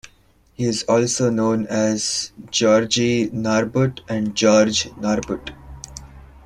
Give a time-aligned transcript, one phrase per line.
[0.55, 5.51] He is also known as Georgy Narbut and George Narbut.